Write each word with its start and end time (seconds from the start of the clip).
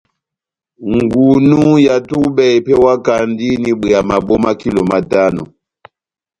Ngunú 0.95 1.61
ya 1.85 1.95
tubɛ 2.09 2.43
epewakandi 2.57 3.47
n'ibwea 3.61 3.99
mabo 4.09 4.33
ma 4.43 4.51
kilo 4.59 4.81
matano. 4.91 5.43